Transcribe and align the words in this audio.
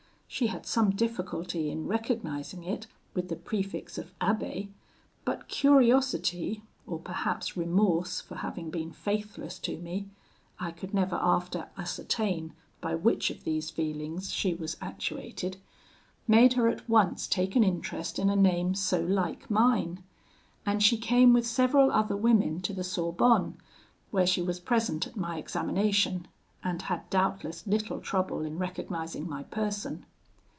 She 0.33 0.47
had 0.47 0.65
some 0.65 0.91
difficulty 0.91 1.69
in 1.69 1.87
recognising 1.87 2.63
it 2.63 2.87
with 3.13 3.27
the 3.27 3.35
prefix 3.35 3.97
of 3.97 4.17
Abbé; 4.19 4.69
but 5.25 5.49
curiosity, 5.49 6.63
or 6.87 6.99
perhaps 6.99 7.57
remorse 7.57 8.21
for 8.21 8.35
having 8.35 8.69
been 8.69 8.93
faithless 8.93 9.59
to 9.59 9.77
me 9.77 10.07
(I 10.57 10.71
could 10.71 10.93
never 10.93 11.17
after 11.21 11.67
ascertain 11.77 12.53
by 12.79 12.95
which 12.95 13.29
of 13.29 13.43
these 13.43 13.71
feelings 13.71 14.31
she 14.31 14.53
was 14.53 14.77
actuated), 14.81 15.57
made 16.29 16.53
her 16.53 16.69
at 16.69 16.87
once 16.87 17.27
take 17.27 17.57
an 17.57 17.63
interest 17.65 18.17
in 18.17 18.29
a 18.29 18.35
name 18.37 18.73
so 18.73 19.01
like 19.03 19.51
mine; 19.51 20.01
and 20.65 20.81
she 20.81 20.97
came 20.97 21.33
with 21.33 21.45
several 21.45 21.91
other 21.91 22.15
women 22.15 22.61
to 22.61 22.71
the 22.71 22.85
Sorbonne, 22.85 23.57
where 24.11 24.25
she 24.25 24.41
was 24.41 24.61
present 24.61 25.05
at 25.05 25.17
my 25.17 25.37
examination, 25.37 26.25
and 26.63 26.83
had 26.83 27.09
doubtless 27.09 27.67
little 27.67 27.99
trouble 27.99 28.43
in 28.43 28.57
recognising 28.57 29.27
my 29.27 29.43
person. 29.43 30.05